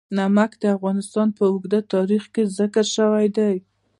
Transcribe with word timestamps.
نمک 0.17 0.51
د 0.61 0.63
افغانستان 0.75 1.27
په 1.37 1.43
اوږده 1.51 1.79
تاریخ 1.93 2.23
کې 2.33 2.43
ذکر 2.57 2.85
شوی 2.95 3.27
دی. 3.37 3.55